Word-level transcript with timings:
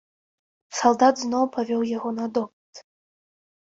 Салдат 0.77 1.15
зноў 1.25 1.43
павёў 1.59 1.81
яго 1.95 2.09
на 2.19 2.25
допыт. 2.35 2.85